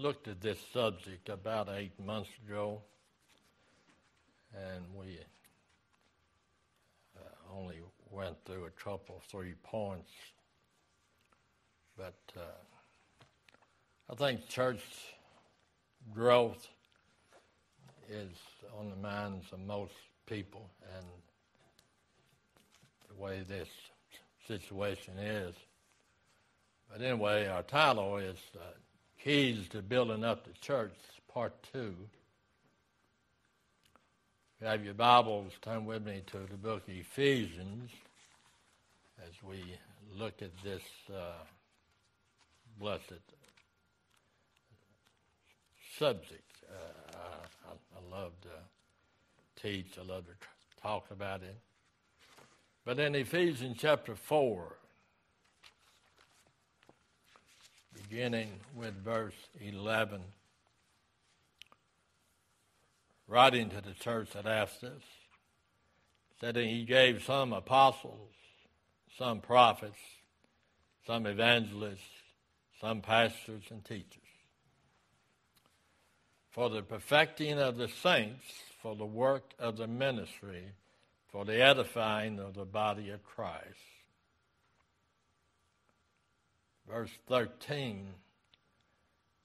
[0.00, 2.80] looked at this subject about eight months ago,
[4.54, 5.18] and we
[7.18, 7.76] uh, only
[8.10, 10.10] went through a couple, three points.
[11.98, 12.40] But uh,
[14.10, 14.80] I think church
[16.14, 16.66] growth
[18.08, 18.38] is
[18.78, 19.92] on the minds of most
[20.24, 21.06] people, and
[23.08, 23.68] the way this
[24.48, 25.54] situation is.
[26.90, 28.62] But anyway, our title is uh,
[29.22, 30.94] Keys to Building Up the Church,
[31.30, 31.78] Part 2.
[31.78, 31.92] If
[34.62, 37.90] you have your Bibles, turn with me to the book of Ephesians
[39.22, 39.62] as we
[40.16, 40.80] look at this
[41.14, 41.32] uh,
[42.78, 43.20] blessed
[45.98, 46.62] subject.
[46.72, 47.18] Uh,
[47.68, 51.58] I, I, love to teach, I love to talk about it.
[52.86, 54.76] But in Ephesians chapter 4,
[57.94, 60.20] beginning with verse 11,
[63.28, 65.02] writing to the church at Ephesus,
[66.40, 68.32] said that he gave some apostles,
[69.18, 69.98] some prophets,
[71.06, 71.98] some evangelists,
[72.80, 74.20] some pastors and teachers
[76.50, 78.44] for the perfecting of the saints,
[78.82, 80.64] for the work of the ministry,
[81.28, 83.78] for the edifying of the body of Christ.
[86.88, 88.14] Verse 13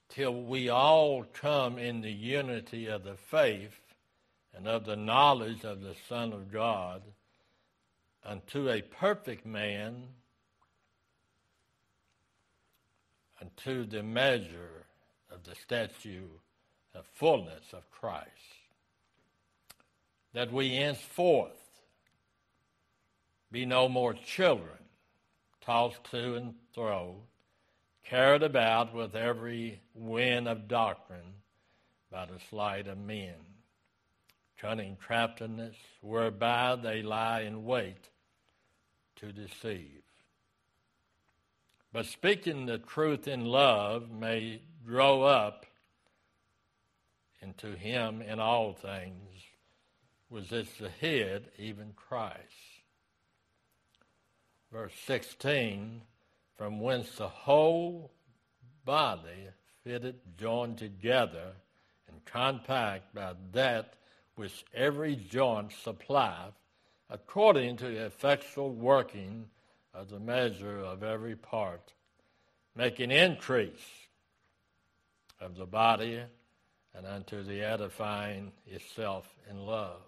[0.10, 3.80] till we all come in the unity of the faith
[4.56, 7.02] and of the knowledge of the Son of God
[8.24, 10.04] unto a perfect man,
[13.42, 14.86] unto the measure
[15.32, 16.28] of the statue
[16.94, 18.30] the fullness of Christ.
[20.34, 21.52] That we henceforth
[23.52, 24.85] be no more children,
[25.66, 27.16] tossed to and fro,
[28.04, 31.34] carried about with every wind of doctrine
[32.12, 33.36] by the sleight of men,
[34.60, 38.10] cunning craftiness, whereby they lie in wait
[39.16, 40.04] to deceive.
[41.92, 45.66] But speaking the truth in love may grow up
[47.42, 49.30] into him in all things,
[50.30, 52.75] was as the head, even Christ.
[54.76, 56.02] Verse 16,
[56.58, 58.12] from whence the whole
[58.84, 59.48] body
[59.86, 61.54] fitted, joined together,
[62.10, 63.94] and compact by that
[64.36, 66.56] which every joint supplieth,
[67.10, 69.46] according to the effectual working
[69.94, 71.94] of the measure of every part,
[72.76, 73.88] making increase
[75.40, 76.20] of the body
[76.94, 80.02] and unto the edifying itself in love.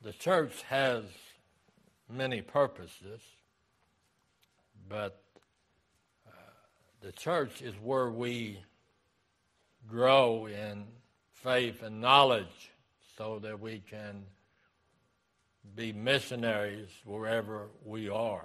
[0.00, 1.04] The church has
[2.08, 3.20] many purposes,
[4.88, 5.22] but
[6.26, 6.30] uh,
[7.00, 8.60] the church is where we
[9.88, 10.84] grow in
[11.32, 12.70] faith and knowledge
[13.16, 14.24] so that we can
[15.74, 18.44] be missionaries wherever we are.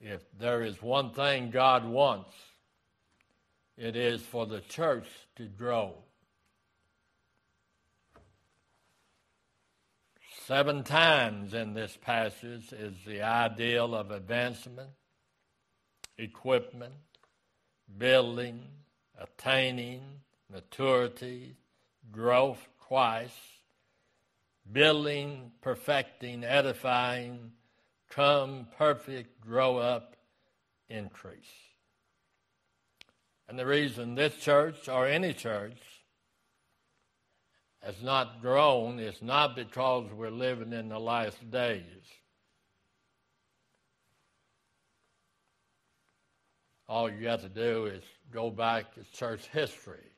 [0.00, 2.34] If there is one thing God wants,
[3.76, 5.06] it is for the church
[5.36, 5.94] to grow.
[10.46, 14.90] Seven times in this passage is the ideal of advancement,
[16.18, 16.92] equipment,
[17.96, 18.62] building,
[19.18, 20.02] attaining,
[20.52, 21.56] maturity,
[22.12, 23.30] growth, twice,
[24.70, 27.52] building, perfecting, edifying,
[28.10, 30.14] come perfect, grow up,
[30.90, 31.54] increase.
[33.48, 35.93] And the reason this church or any church
[37.84, 41.82] has not grown it's not because we're living in the last days.
[46.88, 50.12] All you have to do is go back to church history.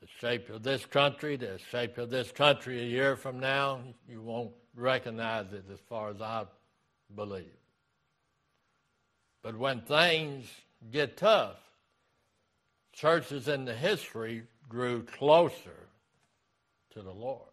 [0.00, 4.20] The shape of this country, the shape of this country a year from now, you
[4.20, 6.44] won't recognize it as far as I
[7.14, 7.56] believe.
[9.42, 10.46] But when things
[10.90, 11.56] get tough,
[12.94, 15.88] churches in the history grew closer
[16.92, 17.48] to the Lord.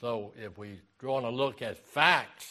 [0.00, 2.46] So if we're going to look at facts,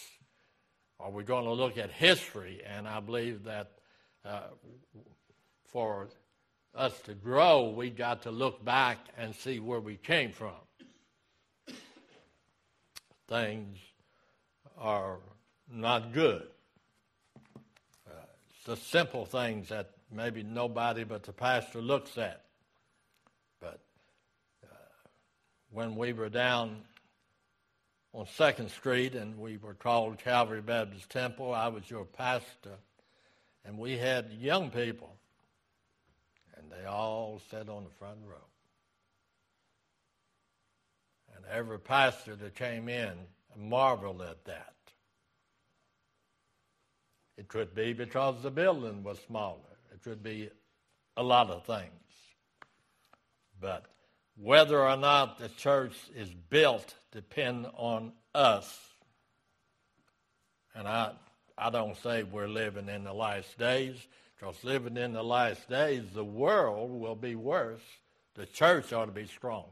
[0.99, 3.71] or we're going to look at history, and I believe that
[4.25, 4.41] uh,
[5.65, 6.09] for
[6.75, 10.55] us to grow, we got to look back and see where we came from.
[13.27, 13.77] Things
[14.77, 15.17] are
[15.69, 16.47] not good
[18.67, 22.43] the simple things that maybe nobody but the pastor looks at.
[23.59, 23.79] But
[24.63, 24.67] uh,
[25.71, 26.83] when we were down
[28.17, 31.53] on Second Street, and we were called Calvary Baptist Temple.
[31.53, 32.77] I was your pastor,
[33.63, 35.13] and we had young people,
[36.55, 38.35] and they all sat on the front row.
[41.35, 43.13] And every pastor that came in
[43.55, 44.73] marveled at that.
[47.37, 49.59] It could be because the building was smaller.
[49.97, 50.51] It could be
[51.15, 51.89] a lot of things.
[53.59, 53.85] But
[54.39, 58.79] whether or not the church is built depend on us.
[60.75, 61.13] And I,
[61.57, 63.95] I don't say we're living in the last days,
[64.35, 67.81] because living in the last days, the world will be worse.
[68.35, 69.67] The church ought to be stronger.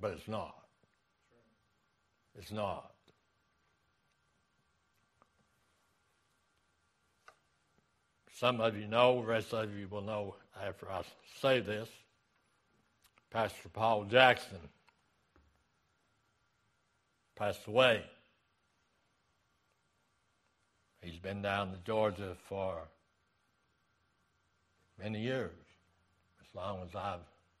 [0.00, 0.56] But it's not.
[2.38, 2.92] It's not.
[8.38, 11.02] Some of you know, the rest of you will know after I
[11.40, 11.88] say this.
[13.32, 14.60] Pastor Paul Jackson
[17.34, 18.04] passed away.
[21.02, 22.78] He's been down to Georgia for
[25.02, 25.50] many years,
[26.40, 27.18] as long as I've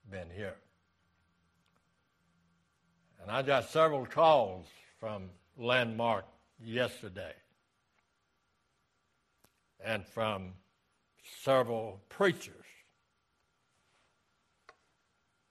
[0.08, 0.54] been here.
[3.20, 4.66] And I got several calls
[5.00, 5.24] from
[5.56, 6.24] Landmark
[6.60, 7.34] yesterday
[9.84, 10.52] and from
[11.42, 12.54] several preachers.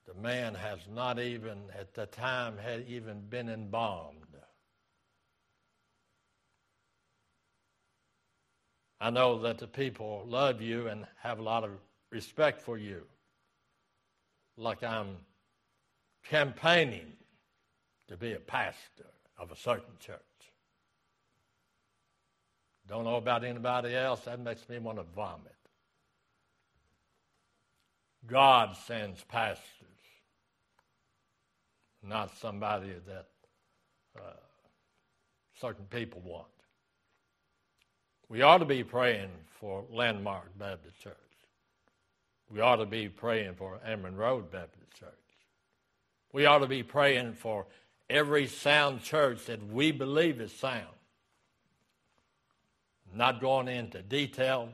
[0.06, 4.24] The man has not even, at the time, had even been embalmed.
[9.00, 11.72] I know that the people love you and have a lot of
[12.10, 13.04] respect for you,
[14.56, 15.18] like I'm
[16.24, 17.14] campaigning
[18.08, 19.06] to be a pastor
[19.38, 20.18] of a certain church.
[22.88, 25.54] Don't know about anybody else, that makes me want to vomit.
[28.28, 29.64] God sends pastors,
[32.04, 33.28] not somebody that
[34.18, 34.22] uh,
[35.60, 36.48] certain people want.
[38.30, 39.30] We ought to be praying
[39.60, 41.14] for Landmark Baptist Church.
[42.50, 45.10] We ought to be praying for Amron Road Baptist Church.
[46.34, 47.66] We ought to be praying for
[48.10, 50.86] every sound church that we believe is sound.
[53.14, 54.70] Not going into detail,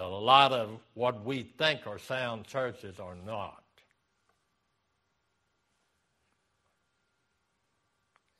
[0.00, 3.62] a lot of what we think are sound churches are not.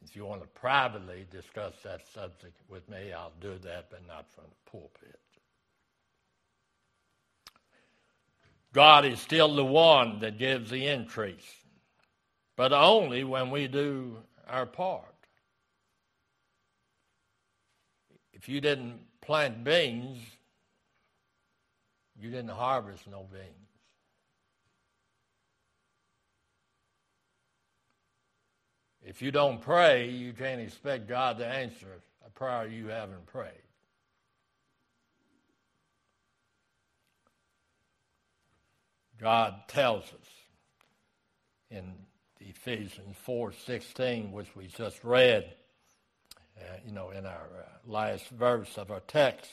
[0.05, 4.31] If you want to privately discuss that subject with me, I'll do that, but not
[4.33, 5.21] from the pulpit.
[8.73, 11.65] God is still the one that gives the increase,
[12.57, 14.19] but only when we do
[14.49, 15.05] our part.
[18.33, 20.19] If you didn't plant beans,
[22.21, 23.45] you didn't harvest no beans.
[29.03, 31.87] If you don't pray, you can't expect God to answer
[32.27, 33.53] a prayer you haven't prayed.
[39.19, 40.29] God tells us
[41.71, 41.95] in
[42.41, 45.57] Ephesians 4:16, which we just read,
[46.59, 49.51] uh, you know, in our uh, last verse of our text,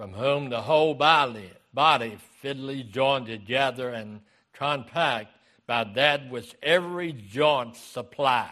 [0.00, 4.22] from whom the whole body, body fitly joined together and
[4.54, 5.28] compact
[5.66, 8.48] by that which every joint supplies.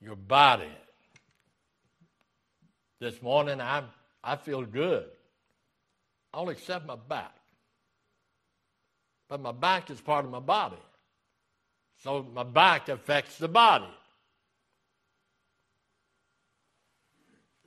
[0.00, 0.72] Your body.
[2.98, 3.82] This morning I
[4.22, 5.04] I feel good.
[6.32, 7.36] All except my back.
[9.28, 10.80] But my back is part of my body.
[12.02, 13.92] So my back affects the body.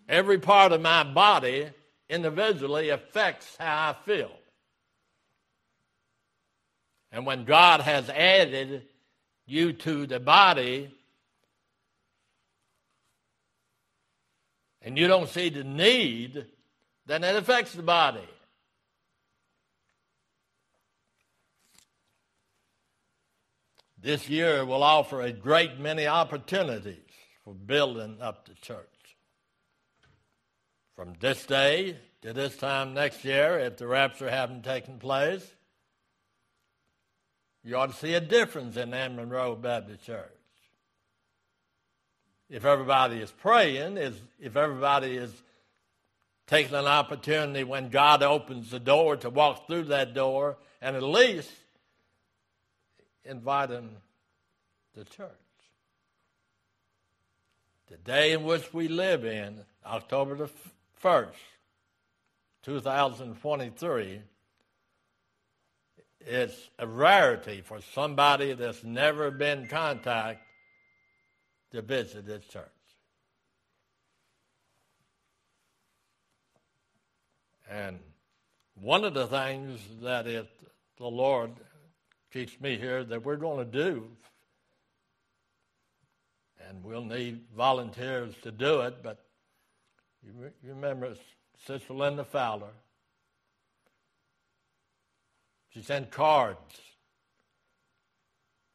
[0.08, 1.68] Every part of my body
[2.10, 4.32] individually affects how I feel.
[7.12, 8.84] And when God has added
[9.46, 10.94] you to the body,
[14.82, 16.46] and you don't see the need,
[17.06, 18.28] then it affects the body.
[24.00, 27.04] This year will offer a great many opportunities
[27.44, 28.97] for building up the church.
[30.98, 35.48] From this day to this time next year, if the rapture hadn't taken place,
[37.64, 40.32] you ought to see a difference in Amron Road Baptist Church.
[42.50, 45.32] If everybody is praying, is if everybody is
[46.48, 51.04] taking an opportunity when God opens the door to walk through that door and at
[51.04, 51.52] least
[53.24, 53.92] invite them
[54.96, 55.30] to church.
[57.92, 60.50] The day in which we live in, October the
[61.04, 61.32] 1st,
[62.64, 64.22] 2023,
[66.20, 70.42] it's a rarity for somebody that's never been in contact
[71.72, 72.66] to visit this church.
[77.70, 78.00] And
[78.76, 80.50] one of the things that it,
[80.98, 81.52] the Lord
[82.32, 84.08] keeps me here that we're going to do,
[86.68, 89.27] and we'll need volunteers to do it, but
[90.24, 91.14] you, you remember
[91.66, 92.74] Sister Linda Fowler.
[95.70, 96.82] She sent cards.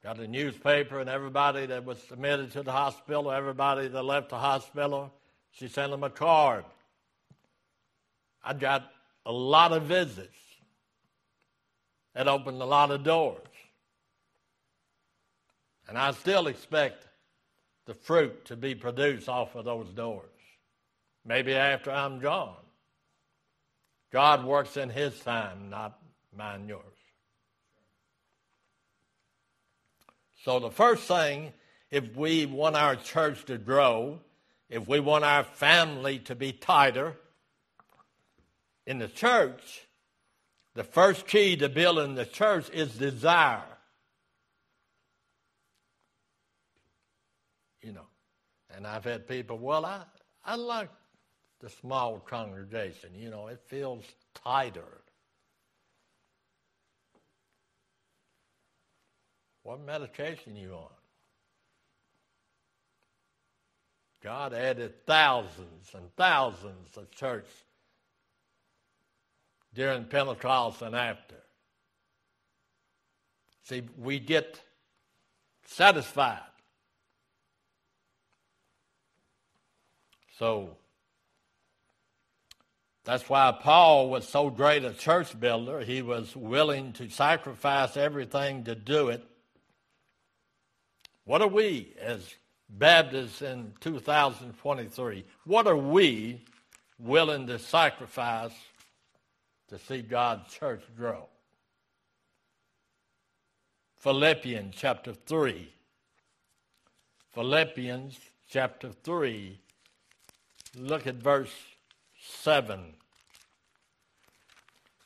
[0.03, 4.39] Got a newspaper, and everybody that was admitted to the hospital, everybody that left the
[4.39, 5.13] hospital,
[5.53, 6.65] she sent them a card.
[8.43, 8.91] I got
[9.25, 10.29] a lot of visits.
[12.15, 13.39] That opened a lot of doors.
[15.89, 17.07] And I still expect
[17.87, 20.32] the fruit to be produced off of those doors.
[21.25, 22.57] Maybe after I'm gone.
[24.13, 25.99] God works in His time, not
[26.37, 26.85] mine, yours.
[30.45, 31.53] So, the first thing,
[31.91, 34.19] if we want our church to grow,
[34.69, 37.17] if we want our family to be tighter,
[38.87, 39.87] in the church,
[40.75, 43.63] the first key to building the church is desire.
[47.83, 48.07] You know,
[48.75, 50.03] and I've had people, well, I,
[50.45, 50.89] I like
[51.63, 53.11] the small congregation.
[53.17, 54.05] You know, it feels
[54.35, 55.01] tighter.
[59.63, 60.89] What medication you on?
[64.23, 67.47] God added thousands and thousands of church
[69.73, 71.37] during Pentecost and after.
[73.65, 74.61] See, we get
[75.65, 76.41] satisfied.
[80.39, 80.77] So
[83.05, 85.81] that's why Paul was so great a church builder.
[85.81, 89.25] He was willing to sacrifice everything to do it.
[91.25, 92.35] What are we as
[92.69, 95.25] Baptists in 2023?
[95.45, 96.43] What are we
[96.99, 98.53] willing to sacrifice
[99.69, 101.27] to see God's church grow.
[103.97, 105.73] Philippians chapter 3.
[107.33, 109.59] Philippians chapter 3.
[110.77, 111.55] Look at verse
[112.23, 112.95] 7.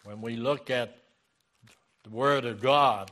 [0.04, 0.98] When we look at
[2.04, 3.10] the Word of God,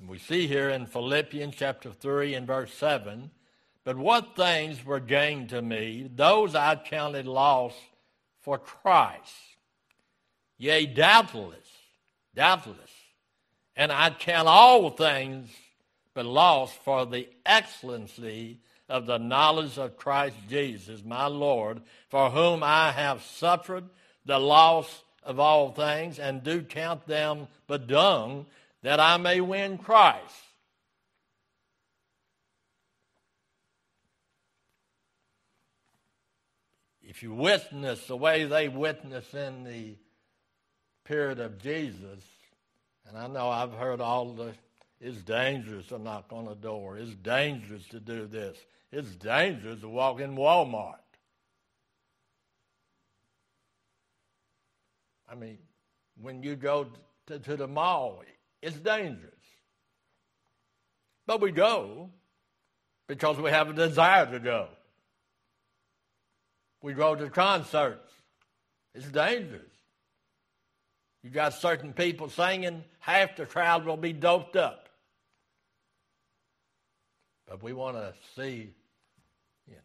[0.00, 3.30] and we see here in Philippians chapter 3 and verse 7
[3.84, 7.74] But what things were gained to me, those I counted loss
[8.40, 9.32] for Christ.
[10.56, 11.68] Yea, doubtless,
[12.34, 12.90] doubtless.
[13.76, 15.50] And I count all things
[16.14, 22.62] but loss for the excellency of the knowledge of Christ Jesus, my Lord, for whom
[22.62, 23.84] I have suffered
[24.26, 28.46] the loss of all things, and do count them but dung,
[28.82, 30.34] that I may win Christ.
[37.02, 39.94] If you witness the way they witness in the
[41.04, 42.24] period of Jesus,
[43.06, 44.52] and I know I've heard all the,
[45.00, 46.98] it's dangerous to knock on a door.
[46.98, 48.56] It's dangerous to do this.
[48.90, 50.96] It's dangerous to walk in Walmart.
[55.30, 55.58] I mean,
[56.20, 56.86] when you go
[57.26, 58.22] to, to the mall,
[58.62, 59.32] it's dangerous.
[61.26, 62.10] But we go
[63.06, 64.68] because we have a desire to go.
[66.82, 68.12] We go to concerts.
[68.94, 69.62] It's dangerous.
[71.22, 74.83] You got certain people singing, half the crowd will be doped up.
[77.46, 78.74] But we want to see,
[79.66, 79.80] you know,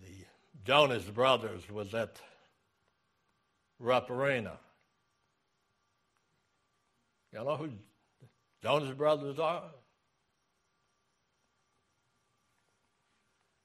[0.00, 0.24] the
[0.64, 2.20] Jonas Brothers was at
[3.78, 4.58] Rupp Arena.
[7.32, 7.70] You know who
[8.62, 9.64] Jonas Brothers are?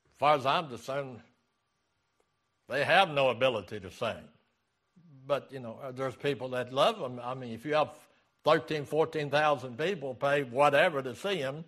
[0.05, 1.19] As far as I'm concerned,
[2.67, 4.23] they have no ability to sing
[5.27, 7.19] but you know, there's people that love them.
[7.21, 7.89] I mean, if you have
[8.47, 11.65] 13, 14,000 people pay whatever to see him,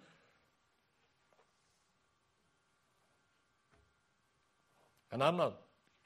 [5.12, 5.58] and I'm not,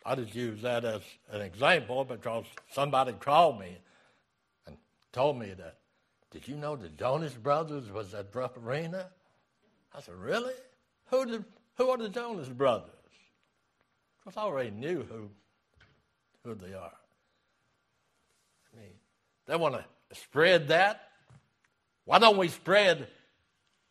[0.03, 3.77] I just use that as an example because somebody called me
[4.65, 4.75] and
[5.11, 5.75] told me that,
[6.31, 9.05] did you know the Jonas Brothers was at Rupp Arena?
[9.95, 10.55] I said, really?
[11.11, 11.45] Who, did,
[11.77, 12.89] who are the Jonas Brothers?
[14.25, 15.29] Because I already knew who,
[16.43, 16.97] who they are.
[18.73, 18.95] I mean,
[19.45, 21.01] They want to spread that?
[22.05, 23.07] Why don't we spread,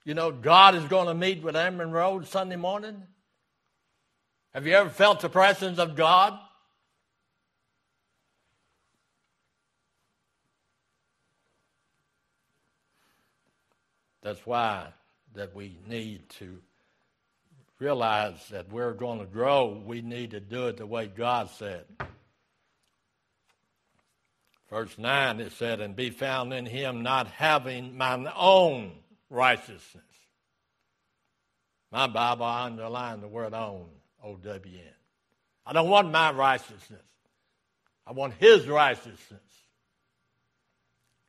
[0.05, 3.03] you know, God is going to meet with Amron Road Sunday morning?
[4.53, 6.39] Have you ever felt the presence of God?
[14.23, 14.89] That's why
[15.35, 16.59] that we need to
[17.79, 19.83] realize that we're going to grow.
[19.85, 21.85] We need to do it the way God said.
[24.73, 28.93] Verse 9, it said, And be found in him not having mine own
[29.29, 30.03] righteousness.
[31.91, 33.85] My Bible, I underline the word own,
[34.25, 34.95] O-W-N.
[35.67, 37.03] I don't want my righteousness.
[38.07, 39.43] I want his righteousness.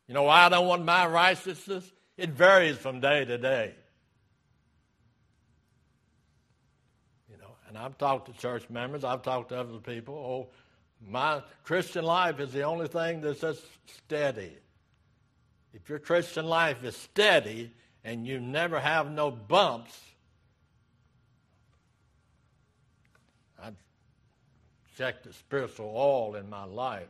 [0.08, 1.92] You know why I don't want my righteousness?
[2.16, 3.76] It varies from day to day.
[7.30, 10.16] You know, and I've talked to church members, I've talked to other people.
[10.16, 10.54] Oh,
[11.10, 13.64] my Christian life is the only thing that's just
[14.06, 14.54] steady.
[15.74, 17.72] If your Christian life is steady
[18.04, 20.00] and you never have no bumps,
[23.62, 23.76] I've
[24.98, 27.08] checked the spiritual oil in my life.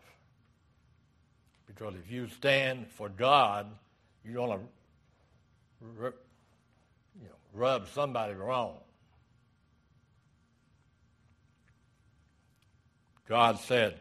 [1.68, 3.68] Because if you stand for God,
[4.24, 4.66] you're going to
[6.02, 6.14] you
[7.26, 8.78] know, rub somebody wrong.
[13.28, 14.00] God said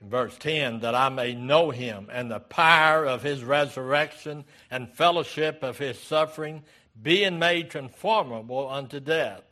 [0.00, 4.92] in verse 10 that I may know him and the power of his resurrection and
[4.92, 6.62] fellowship of his suffering,
[7.00, 9.42] being made conformable unto death,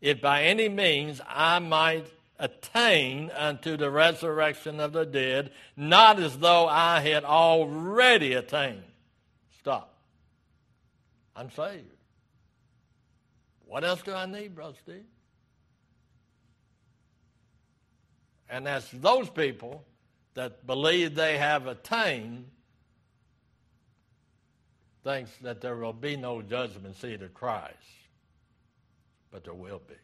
[0.00, 2.06] if by any means I might
[2.38, 8.82] attain unto the resurrection of the dead, not as though I had already attained.
[9.60, 9.94] Stop.
[11.36, 11.84] I'm saved.
[13.66, 15.04] What else do I need, Brother Steve?
[18.54, 19.84] And that's those people
[20.34, 22.46] that believe they have attained
[25.02, 27.74] thinks that there will be no judgment seat of Christ.
[29.32, 29.96] But there will be.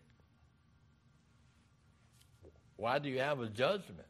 [2.74, 4.08] Why do you have a judgment?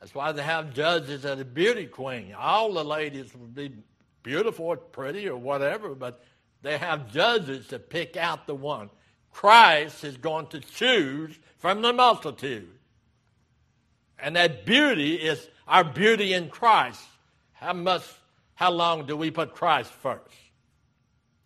[0.00, 2.32] That's why they have judges at a beauty queen.
[2.32, 3.74] All the ladies would be
[4.22, 6.24] beautiful or pretty or whatever, but
[6.62, 8.88] they have judges to pick out the one.
[9.32, 12.68] Christ is going to choose from the multitude.
[14.18, 17.02] And that beauty is our beauty in Christ.
[17.52, 18.02] How much,
[18.54, 20.34] how long do we put Christ first?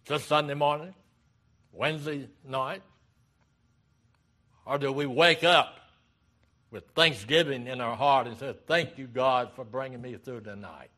[0.05, 0.95] Just Sunday morning?
[1.73, 2.83] Wednesday night?
[4.67, 5.79] Or do we wake up
[6.71, 10.57] with thanksgiving in our heart and say, Thank you, God, for bringing me through the
[10.57, 10.91] night?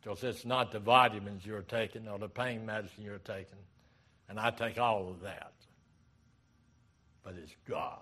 [0.00, 3.58] Because it's not the vitamins you're taking or the pain medicine you're taking.
[4.32, 5.52] And I take all of that.
[7.22, 7.98] But it's God.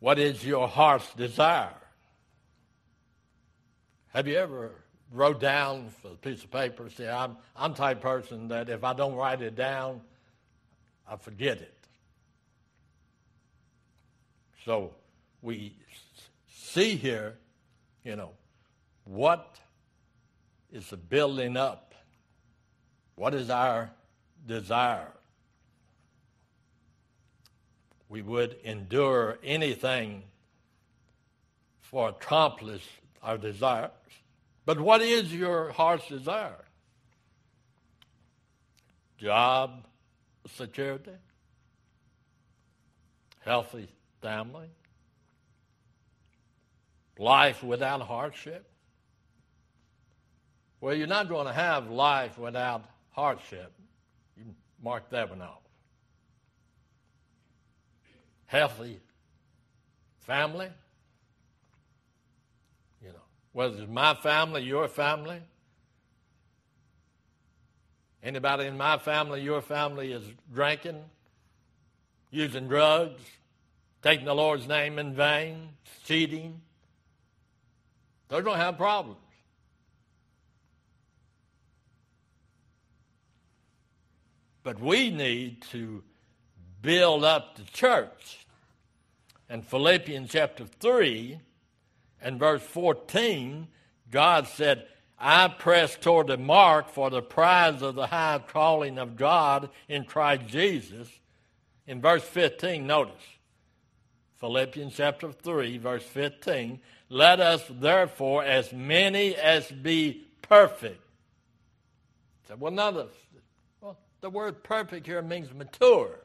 [0.00, 1.70] What is your heart's desire?
[4.08, 4.72] Have you ever
[5.12, 6.90] wrote down for a piece of paper?
[6.90, 10.00] See, I'm I'm type person that if I don't write it down,
[11.08, 11.78] I forget it.
[14.64, 14.94] So
[15.42, 15.76] we
[16.50, 17.36] see here,
[18.02, 18.30] you know,
[19.04, 19.60] what
[20.72, 21.94] is the building up?
[23.14, 23.90] What is our
[24.46, 25.12] desire?
[28.08, 30.22] We would endure anything
[31.80, 32.86] for accomplish
[33.22, 33.90] our desires.
[34.64, 36.64] But what is your heart's desire?
[39.18, 39.86] Job
[40.46, 41.12] security?
[43.44, 43.88] Healthy
[44.20, 44.68] family?
[47.18, 48.68] life without hardship?
[50.86, 53.72] Well, you're not going to have life without hardship.
[54.36, 54.44] You
[54.80, 55.58] mark that one off.
[58.46, 59.00] Healthy
[60.20, 60.68] family,
[63.02, 63.14] you know,
[63.52, 65.40] whether it's my family, your family,
[68.22, 70.22] anybody in my family, your family is
[70.54, 71.02] drinking,
[72.30, 73.22] using drugs,
[74.02, 75.70] taking the Lord's name in vain,
[76.04, 76.60] cheating,
[78.28, 79.18] they're going to have problems.
[84.66, 86.02] But we need to
[86.82, 88.44] build up the church.
[89.48, 91.38] In Philippians chapter 3
[92.20, 93.68] and verse 14,
[94.10, 94.88] God said,
[95.20, 100.02] I press toward the mark for the prize of the high calling of God in
[100.02, 101.08] Christ Jesus.
[101.86, 103.14] In verse 15, notice
[104.40, 111.00] Philippians chapter 3, verse 15, let us therefore, as many as be perfect.
[112.48, 112.96] Said, well, none
[114.20, 116.20] the word perfect here means mature.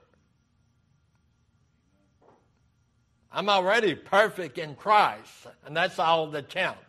[3.32, 6.80] I'm already perfect in Christ, and that's all that counts.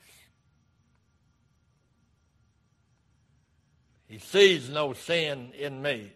[4.09, 6.13] He sees no sin in me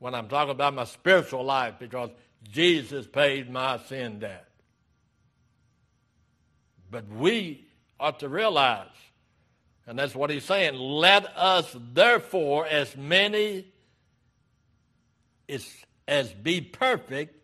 [0.00, 2.10] when I'm talking about my spiritual life because
[2.50, 4.46] Jesus paid my sin debt.
[6.90, 7.64] But we
[7.98, 8.88] ought to realize,
[9.86, 13.66] and that's what he's saying, let us therefore, as many
[15.48, 15.66] as,
[16.08, 17.36] as be perfect,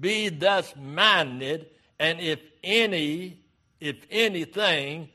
[0.00, 1.66] be thus minded,
[1.98, 3.38] and if any,
[3.80, 5.08] if anything,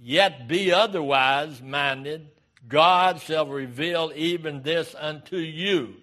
[0.00, 2.28] yet be otherwise minded,
[2.68, 5.94] God shall reveal even this unto you.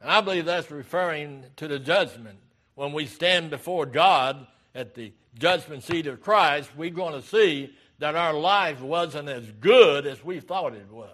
[0.00, 2.38] And I believe that's referring to the judgment.
[2.74, 7.74] When we stand before God at the judgment seat of Christ, we're going to see
[7.98, 11.10] that our life wasn't as good as we thought it was.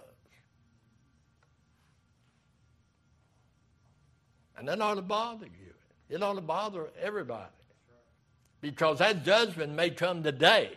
[4.57, 5.73] And that ought to bother you.
[6.09, 7.49] It ought to bother everybody.
[8.61, 10.71] Because that judgment may come today.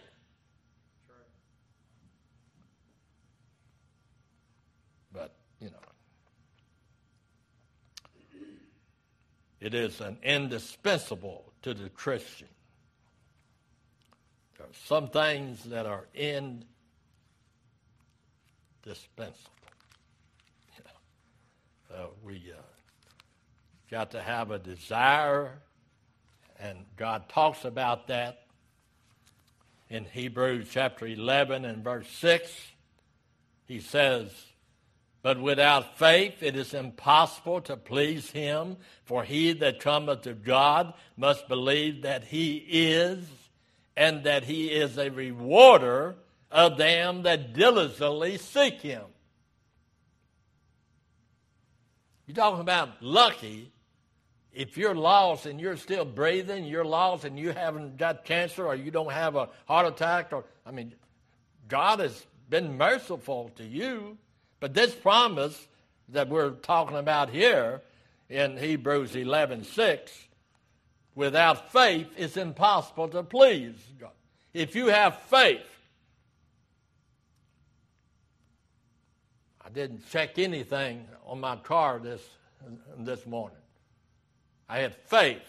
[5.12, 5.76] But, you know,
[9.60, 12.48] it is an indispensable to the Christian.
[14.86, 16.66] Some things that are indispensable.
[21.90, 22.60] Know, uh, we uh,
[23.90, 25.58] got to have a desire,
[26.58, 28.42] and God talks about that
[29.88, 32.50] in Hebrews chapter 11 and verse 6.
[33.66, 34.30] He says,
[35.22, 40.92] But without faith it is impossible to please him, for he that cometh to God
[41.16, 43.24] must believe that he is,
[43.98, 46.14] and that he is a rewarder
[46.52, 49.02] of them that diligently seek him.
[52.24, 53.72] You're talking about lucky
[54.52, 58.76] if you're lost and you're still breathing, you're lost and you haven't got cancer or
[58.76, 60.94] you don't have a heart attack, or, I mean,
[61.66, 64.16] God has been merciful to you.
[64.60, 65.66] But this promise
[66.10, 67.82] that we're talking about here
[68.28, 70.27] in Hebrews 11 6,
[71.18, 74.12] without faith, it's impossible to please God.
[74.54, 75.66] If you have faith,
[79.60, 82.22] I didn't check anything on my car this,
[82.98, 83.58] this morning.
[84.68, 85.42] I had faith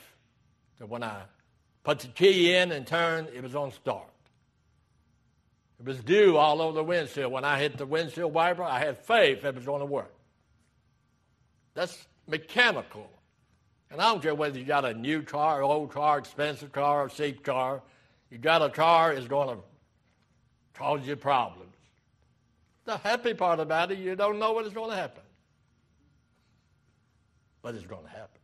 [0.79, 1.21] that when I
[1.83, 4.09] put the key in and turned, it was on start.
[5.79, 7.31] It was dew all over the windshield.
[7.31, 10.13] When I hit the windshield wiper, I had faith it was going to work.
[11.75, 13.07] That's mechanical.
[13.91, 17.09] And I don't care whether you got a new car, old car, expensive car, or
[17.09, 17.81] cheap car.
[18.29, 19.63] You got a car, it's going to
[20.75, 21.65] cause you problems.
[22.85, 25.23] The happy part about it, you don't know what is going to happen.
[27.61, 28.39] But it's going to happen.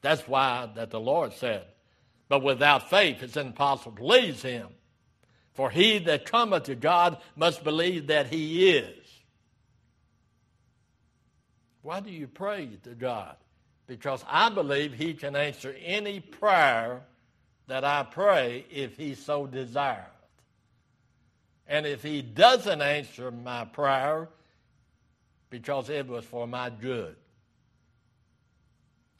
[0.00, 1.64] That's why that the Lord said,
[2.28, 4.68] But without faith it's impossible to please him.
[5.54, 9.03] For he that cometh to God must believe that he is.
[11.84, 13.36] Why do you pray to God?
[13.86, 17.02] Because I believe he can answer any prayer
[17.66, 20.06] that I pray if he so desires.
[21.66, 24.30] And if he doesn't answer my prayer,
[25.50, 27.16] because it was for my good.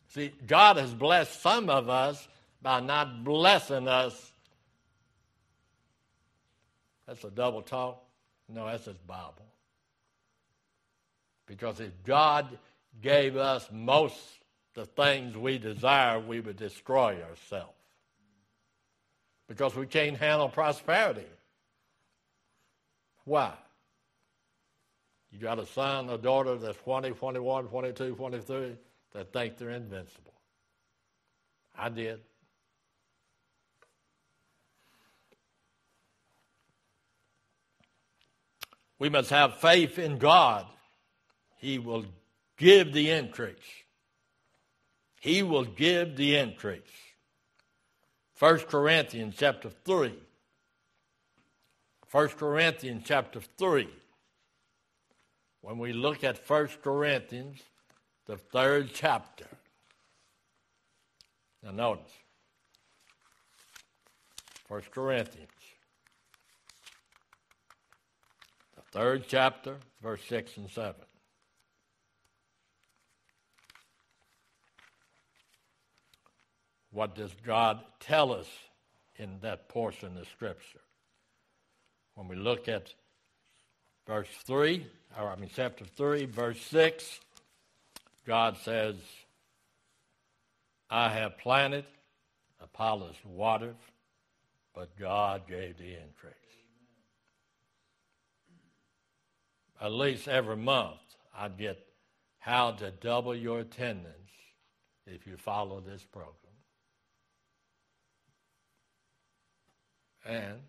[0.08, 2.26] See, God has blessed some of us
[2.62, 4.32] by not blessing us.
[7.06, 8.02] That's a double talk?
[8.48, 9.44] No, that's his Bible.
[11.56, 12.58] Because if God
[13.00, 14.18] gave us most
[14.74, 17.70] the things we desire, we would destroy ourselves.
[19.46, 21.28] Because we can't handle prosperity.
[23.24, 23.52] Why?
[25.30, 28.76] You got a son, a daughter that's 20, 21, 22, 23
[29.12, 30.34] that think they're invincible.
[31.78, 32.18] I did.
[38.98, 40.66] We must have faith in God.
[41.64, 42.04] He will
[42.58, 43.56] give the increase.
[45.18, 46.82] He will give the increase.
[48.38, 50.12] 1 Corinthians chapter 3.
[52.10, 53.88] 1 Corinthians chapter 3.
[55.62, 57.62] When we look at 1 Corinthians
[58.26, 59.46] the third chapter.
[61.62, 62.12] Now, notice
[64.68, 65.48] 1 Corinthians,
[68.76, 70.94] the third chapter, verse 6 and 7.
[76.94, 78.46] What does God tell us
[79.16, 80.80] in that portion of Scripture?
[82.14, 82.94] When we look at
[84.06, 84.86] verse 3,
[85.18, 87.18] or I mean, chapter 3, verse 6,
[88.24, 88.94] God says,
[90.88, 91.84] I have planted,
[92.62, 93.74] Apollos watered,
[94.72, 96.34] but God gave the increase.
[99.80, 101.00] At least every month,
[101.36, 101.84] I'd get
[102.38, 104.30] how to double your attendance
[105.08, 106.43] if you follow this program.
[110.24, 110.60] And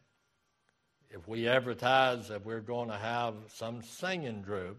[1.10, 4.78] if we advertise that we're going to have some singing group,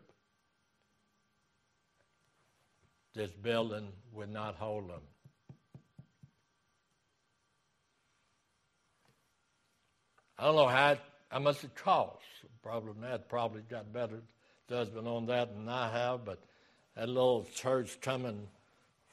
[3.14, 5.00] this building would not hold them.
[10.38, 10.98] I don't know how,
[11.30, 12.26] how much it costs.
[12.62, 14.20] Probably Matt probably got better
[14.68, 16.42] judgment on that than I have, but
[16.94, 18.46] that little church coming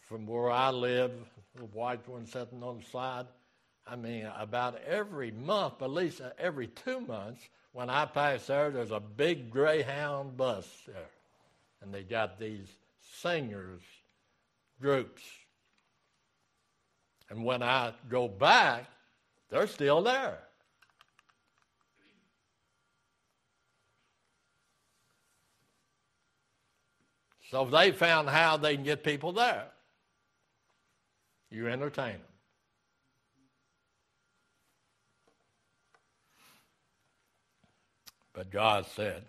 [0.10, 1.12] from where I live,
[1.56, 3.28] the white one sitting on the side,
[3.86, 7.42] I mean, about every month, at least uh, every two months,
[7.74, 11.10] when I pass there, there's a big Greyhound bus there.
[11.82, 12.68] And they got these
[13.20, 13.82] singers
[14.82, 15.22] groups.
[17.30, 18.86] And when I go back,
[19.50, 20.40] they're still there.
[27.50, 29.68] So they found how they can get people there.
[31.52, 32.33] You entertain them.
[38.34, 39.24] But God said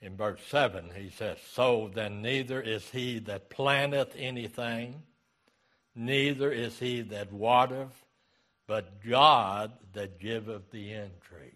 [0.00, 5.02] in verse 7, He says, So then neither is he that planteth anything,
[5.94, 8.04] neither is he that watereth,
[8.66, 11.54] but God that giveth the increase.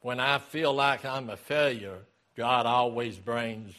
[0.00, 1.98] When I feel like I'm a failure,
[2.36, 3.74] God always brings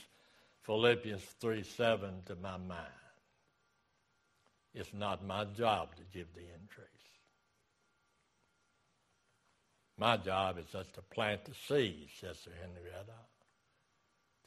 [0.63, 2.87] Philippians 3 7 to my mind.
[4.73, 6.90] It's not my job to give the increase.
[10.01, 13.19] My job is just to plant the seed, Sister Henrietta,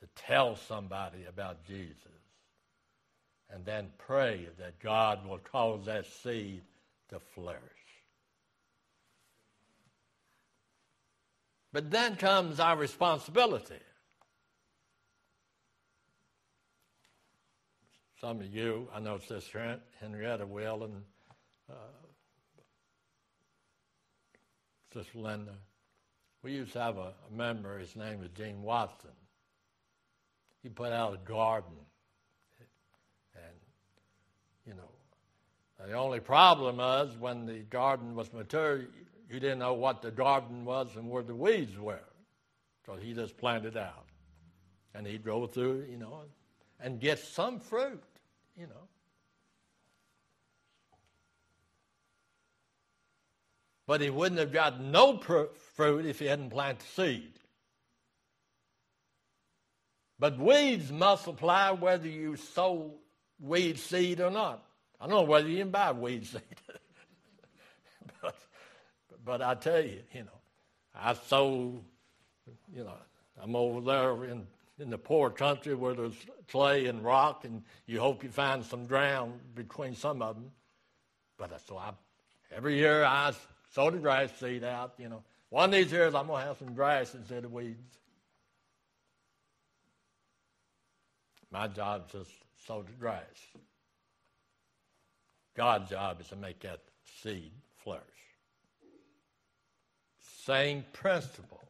[0.01, 1.95] to tell somebody about Jesus,
[3.49, 6.62] and then pray that God will cause that seed
[7.11, 7.62] to flourish.
[11.73, 13.79] But then comes our responsibility.
[18.21, 21.03] Some of you, I know Sister Henrietta will, and
[21.71, 21.75] uh,
[24.94, 25.54] Sister Linda,
[26.42, 29.11] we used to have a, a member, his name was Gene Watson.
[30.62, 31.72] He put out a garden.
[33.35, 33.54] And,
[34.66, 38.85] you know, the only problem was when the garden was mature,
[39.28, 41.98] you didn't know what the garden was and where the weeds were.
[42.87, 44.07] So he just planted out.
[44.94, 46.20] And he'd go through, you know,
[46.80, 48.02] and get some fruit
[48.57, 48.84] you know.
[53.87, 57.33] But he wouldn't have got no fruit if he hadn't planted seed.
[60.18, 62.94] But weeds multiply whether you sow
[63.40, 64.64] weed seed or not.
[65.01, 66.42] I don't know whether you can buy weed seed.
[68.23, 68.37] but,
[69.25, 70.40] but I tell you, you know,
[70.94, 71.85] I sow,
[72.75, 72.94] you know,
[73.42, 74.47] I'm over there in
[74.79, 76.16] in the poor country where there's
[76.49, 80.51] clay and rock, and you hope you find some ground between some of them.
[81.38, 81.92] But so I,
[82.55, 83.33] every year I
[83.75, 84.95] sow the grass seed out.
[84.99, 87.99] You know, one of these years I'm gonna have some grass instead of weeds.
[91.51, 92.31] My job is just
[92.67, 93.23] sow the grass.
[95.57, 96.81] God's job is to make that
[97.23, 98.03] seed flourish.
[100.45, 101.63] Same principle.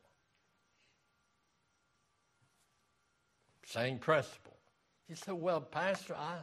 [3.66, 4.56] Same principle.
[5.06, 6.38] He said, Well, Pastor, I,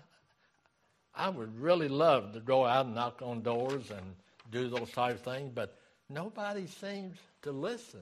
[1.15, 4.15] I would really love to go out and knock on doors and
[4.51, 5.77] do those type of things, but
[6.09, 8.01] nobody seems to listen.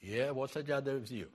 [0.00, 1.26] Yeah, what's that got to do with you?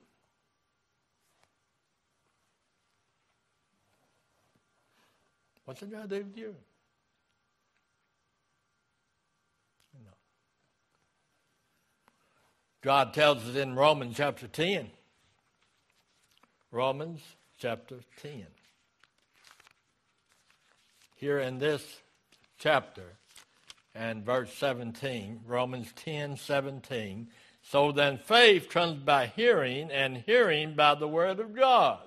[5.64, 6.54] What's that got to do with you?
[12.82, 14.90] God tells us in Romans chapter 10.
[16.70, 17.22] Romans
[17.58, 18.44] chapter 10.
[21.14, 21.84] Here in this
[22.58, 23.16] chapter
[23.94, 27.28] and verse 17, Romans 10 17.
[27.62, 32.00] So then faith comes by hearing, and hearing by the word of God.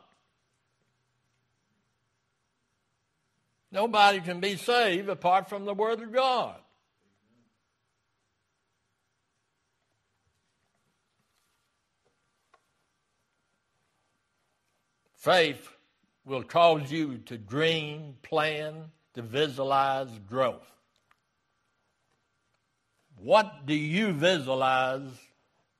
[3.71, 6.55] Nobody can be saved apart from the word of God.
[15.15, 15.67] Faith
[16.23, 20.71] will cause you to dream, plan, to visualize growth.
[23.19, 25.09] What do you visualize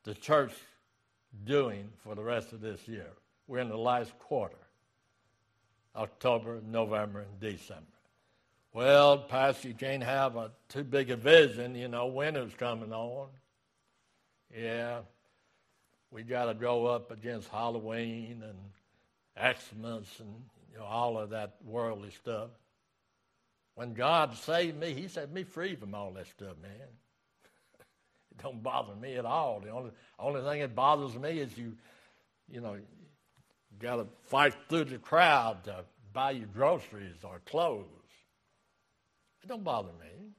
[0.04, 0.54] the church
[1.45, 3.12] doing for the rest of this year?
[3.47, 4.58] We're in the last quarter
[5.95, 7.84] October, November, and December.
[8.73, 11.76] Well, Pastor, you can't have a too big a vision.
[11.76, 13.28] You know, winter's coming on.
[14.56, 15.02] Yeah,
[16.10, 20.34] we got to go up against Halloween and Xmas and
[20.71, 22.50] you know, all of that worldly stuff.
[23.77, 26.71] When God saved me, He set me free from all that stuff, man.
[28.31, 29.59] it don't bother me at all.
[29.59, 31.73] The only only thing that bothers me is you,
[32.49, 32.77] you know,
[33.79, 37.85] got to fight through the crowd to buy your groceries or clothes.
[39.43, 40.31] It don't bother me,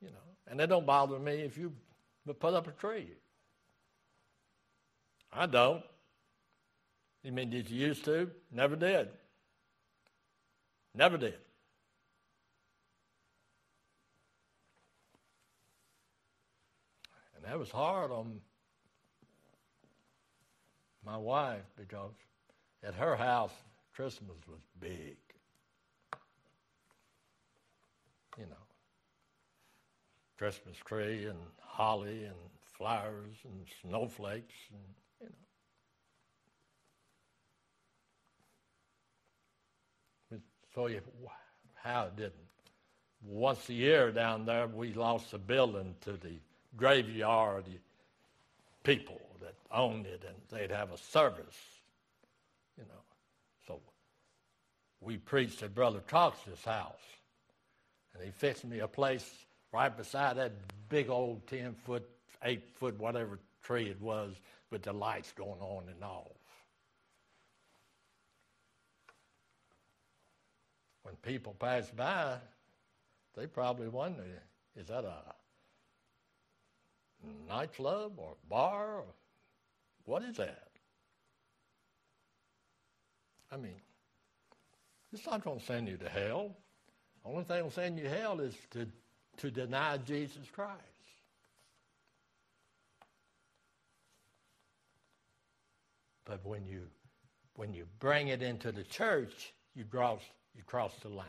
[0.00, 1.72] you know, and it don't bother me if you
[2.38, 3.08] put up a tree.
[5.32, 5.82] I don't.
[7.24, 8.30] You mean did you used to?
[8.52, 9.08] Never did.
[10.94, 11.34] Never did.
[17.42, 18.40] And that was hard on
[21.04, 22.12] my wife because
[22.84, 23.52] at her house,
[23.94, 25.16] Christmas was big.
[28.38, 28.66] You know,
[30.38, 34.80] Christmas tree and holly and flowers and snowflakes and
[35.20, 35.26] you
[40.30, 40.42] know.
[40.74, 41.00] So you,
[41.74, 42.32] how it didn't.
[43.22, 46.38] Once a year down there, we lost the building to the
[46.76, 47.64] graveyard
[48.82, 51.58] people that owned it, and they'd have a service,
[52.76, 53.00] you know.
[53.66, 53.80] So
[55.00, 56.94] we preached at Brother Cox's house,
[58.14, 59.28] and he fixed me a place
[59.72, 60.52] right beside that
[60.88, 62.08] big old 10 foot,
[62.42, 64.34] 8 foot, whatever tree it was,
[64.70, 66.26] with the lights going on and off.
[71.02, 72.36] When people pass by,
[73.34, 74.24] they probably wonder,
[74.76, 75.34] is that a
[77.48, 78.98] nightclub or bar?
[78.98, 79.04] Or
[80.04, 80.68] what is that?
[83.50, 83.80] I mean,
[85.12, 86.56] it's not going to send you to hell.
[87.24, 88.86] Only thing will send you to hell is to,
[89.38, 90.80] to deny Jesus Christ.
[96.24, 96.82] But when you
[97.56, 100.20] when you bring it into the church, you cross
[100.56, 101.26] you cross the line.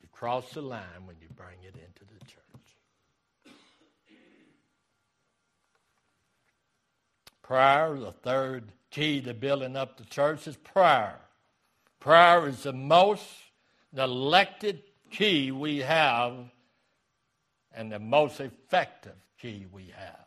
[0.00, 2.39] You cross the line when you bring it into the church.
[7.50, 11.18] Prayer, the third key to building up the church is prayer.
[11.98, 13.26] Prayer is the most
[13.92, 16.32] neglected key we have
[17.74, 20.26] and the most effective key we have.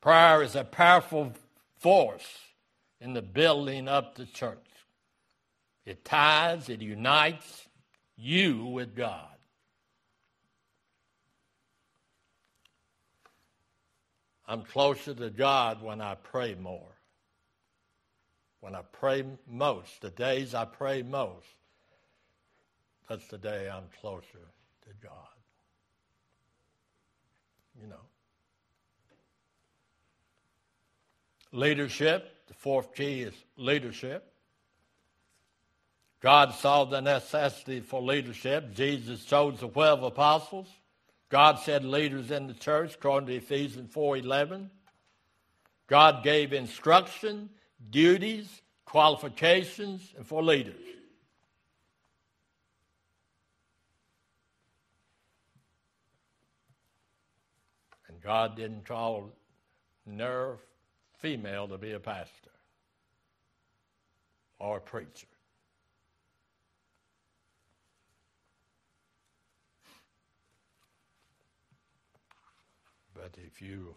[0.00, 1.34] Prayer is a powerful
[1.76, 2.38] force
[3.02, 4.56] in the building up the church.
[5.84, 7.68] It ties, it unites
[8.16, 9.35] you with God.
[14.48, 16.92] I'm closer to God when I pray more.
[18.60, 21.46] When I pray most, the days I pray most,
[23.08, 25.12] that's the day I'm closer to God.
[27.80, 27.96] You know.
[31.52, 34.32] Leadership, the fourth key is leadership.
[36.20, 38.74] God saw the necessity for leadership.
[38.74, 40.68] Jesus chose the 12 apostles.
[41.28, 44.68] God said leaders in the church, according to Ephesians 4.11.
[45.88, 47.50] God gave instruction,
[47.90, 50.80] duties, qualifications, and for leaders.
[58.08, 59.30] And God didn't call
[60.06, 60.58] no
[61.18, 62.50] female to be a pastor
[64.58, 65.26] or a preacher.
[73.26, 73.96] But if you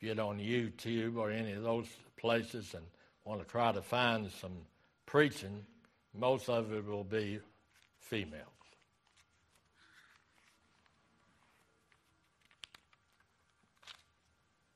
[0.00, 1.86] get on YouTube or any of those
[2.16, 2.84] places and
[3.24, 4.66] want to try to find some
[5.06, 5.64] preaching,
[6.12, 7.38] most of it will be
[8.00, 8.42] females.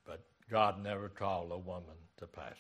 [0.07, 2.55] But God never called a woman to pastor.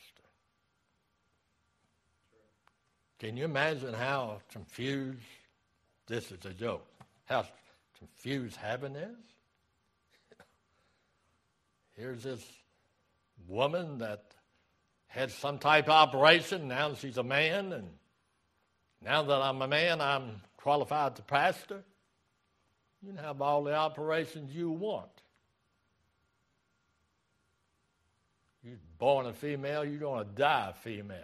[3.20, 5.20] Can you imagine how confused,
[6.08, 6.84] this is a joke,
[7.26, 7.46] how
[7.96, 9.35] confused heaven is?
[11.96, 12.44] Here's this
[13.48, 14.22] woman that
[15.06, 16.68] had some type of operation.
[16.68, 17.88] Now she's a man, and
[19.02, 21.82] now that I'm a man, I'm qualified to pastor.
[23.02, 25.08] You can have all the operations you want.
[28.62, 31.16] You're born a female, you're going to die a female.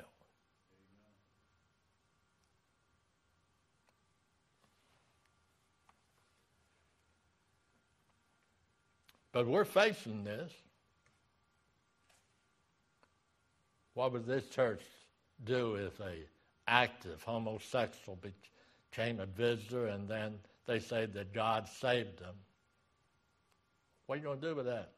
[9.32, 10.52] But we're facing this.
[13.94, 14.82] What would this church
[15.44, 16.24] do if a
[16.66, 18.18] active homosexual
[18.90, 20.34] became a visitor and then
[20.66, 22.34] they say that God saved them.
[24.06, 24.90] What are you going to do with that?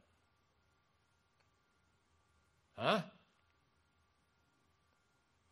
[2.77, 3.01] Huh?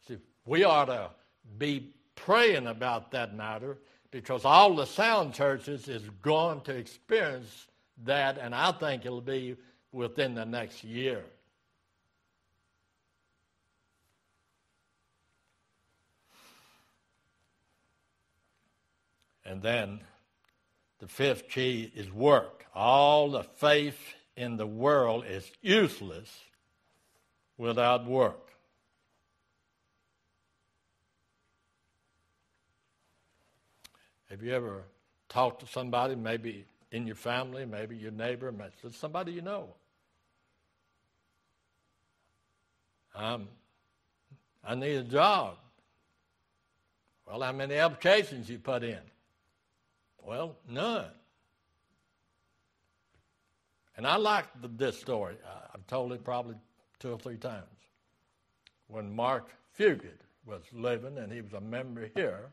[0.07, 1.11] See, we ought to
[1.59, 3.79] be praying about that matter
[4.11, 7.69] because all the sound churches is going to experience
[8.05, 9.57] that, and I think it'll be
[9.93, 11.25] within the next year.
[19.53, 20.01] And then
[20.99, 22.65] the fifth key is work.
[22.75, 23.99] All the faith
[24.35, 26.35] in the world is useless
[27.59, 28.49] without work.
[34.31, 34.85] Have you ever
[35.29, 39.69] talked to somebody, maybe in your family, maybe your neighbor, maybe somebody you know?
[43.15, 43.49] Um,
[44.65, 45.57] I need a job.
[47.27, 49.12] Well, how many applications you put in?
[50.23, 51.11] Well, none.
[53.97, 54.47] And I like
[54.77, 55.37] this story.
[55.75, 56.57] I've told it probably
[56.99, 57.67] two or three times.
[58.87, 62.51] When Mark Fugit was living and he was a member here,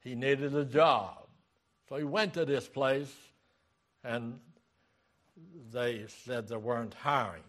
[0.00, 1.26] he needed a job.
[1.88, 3.12] So he went to this place
[4.04, 4.38] and
[5.72, 7.42] they said they weren't hiring.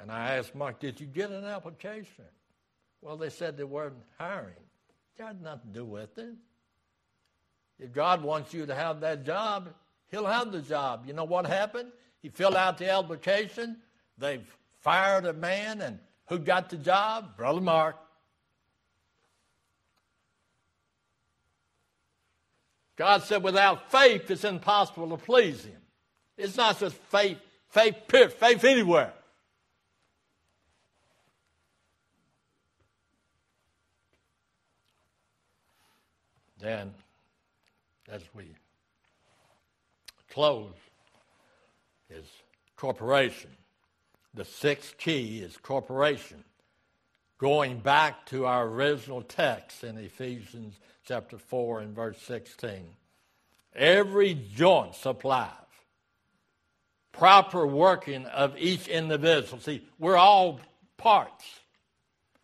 [0.00, 2.24] And I asked Mark, Did you get an application?
[3.00, 4.54] Well, they said they weren't hiring.
[5.18, 6.34] It had nothing to do with it.
[7.78, 9.68] If God wants you to have that job,
[10.10, 11.04] He'll have the job.
[11.06, 11.90] You know what happened?
[12.22, 13.76] He filled out the application.
[14.18, 14.40] They
[14.80, 15.98] fired a man, and
[16.28, 17.36] who got the job?
[17.36, 17.96] Brother Mark.
[22.96, 25.80] God said, without faith, it's impossible to please Him.
[26.38, 29.12] It's not just faith, faith, faith anywhere.
[36.58, 36.94] Then
[38.08, 38.54] as we
[40.30, 40.74] close
[42.10, 42.26] is
[42.76, 43.50] corporation.
[44.34, 46.44] The sixth key is corporation.
[47.38, 52.84] Going back to our original text in Ephesians chapter 4 and verse 16.
[53.74, 55.52] Every joint supplies
[57.16, 59.60] proper working of each individual.
[59.60, 60.60] See, we're all
[60.96, 61.44] parts,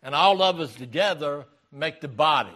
[0.02, 2.50] and all of us together make the body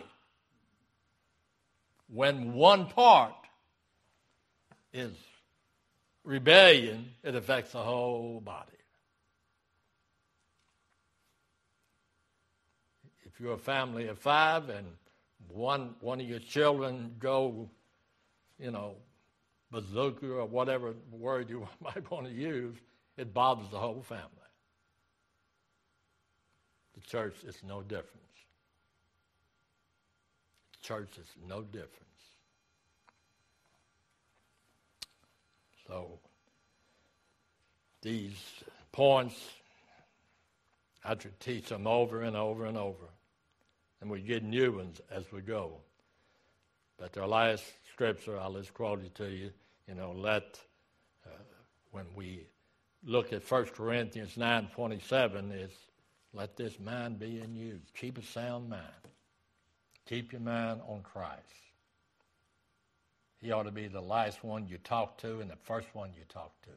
[2.09, 3.35] when one part
[4.93, 5.13] is
[6.25, 8.73] rebellion, it affects the whole body.
[13.25, 14.87] If you're a family of five and
[15.49, 17.69] one one of your children go,
[18.59, 18.95] you know,
[19.71, 22.77] bazooka or whatever word you might want to use,
[23.17, 24.31] it bothers the whole family.
[26.95, 28.17] The church is no different
[30.87, 31.91] church is no difference.
[35.87, 36.19] So
[38.03, 38.37] these
[38.93, 39.35] points,
[41.05, 43.07] I should teach them over and over and over.
[44.01, 45.73] And we get new ones as we go.
[46.99, 49.51] But the last scripture, I'll just quote it to you.
[49.89, 50.59] You know, let,
[51.27, 51.31] uh,
[51.91, 52.47] when we
[53.05, 55.73] look at 1 Corinthians 9.27, is
[56.33, 57.81] let this mind be in you.
[57.95, 58.83] Keep a sound mind.
[60.07, 61.43] Keep your mind on Christ.
[63.41, 66.23] He ought to be the last one you talk to and the first one you
[66.29, 66.71] talk to.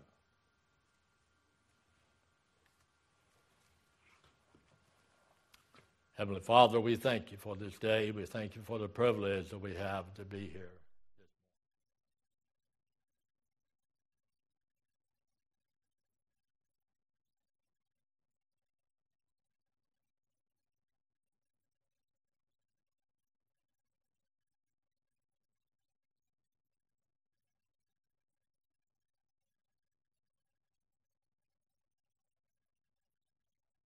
[6.15, 8.11] Heavenly Father, we thank you for this day.
[8.11, 10.78] We thank you for the privilege that we have to be here.